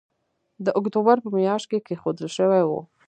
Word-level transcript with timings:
د 0.65 0.67
اکتوبر 0.79 1.15
په 1.21 1.29
مياشت 1.37 1.65
کې 1.71 1.79
کېښودل 1.87 2.27
شوی 2.37 2.63
وو 2.65 2.81